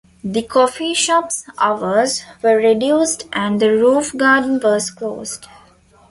[0.23, 5.45] The coffee shop's hours were reduced and the Roof Garden was closed.